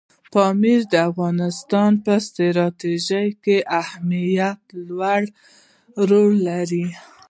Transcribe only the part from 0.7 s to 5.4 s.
د افغانستان په ستراتیژیک اهمیت کې لوی